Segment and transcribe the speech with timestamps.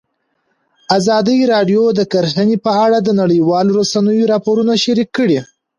[0.97, 5.39] ازادي راډیو د کرهنه په اړه د نړیوالو رسنیو راپورونه شریک کړي.